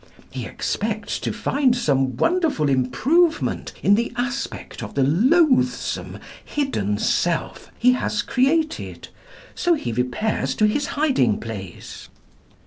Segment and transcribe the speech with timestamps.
[0.31, 7.71] He expects to find some wonderful improvement in the aspect of the loathsome hidden self
[7.77, 9.09] he has created,
[9.53, 12.09] so he repairs to its hiding place.